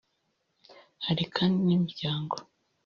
Hari 1.05 1.23
kandi 1.35 1.57
n’imiryango 1.67 2.35